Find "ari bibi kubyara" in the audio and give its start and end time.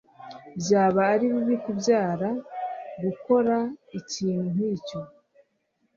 1.13-2.29